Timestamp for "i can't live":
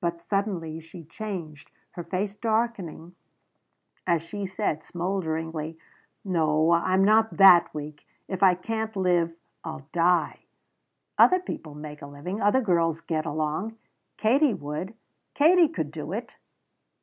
8.42-9.36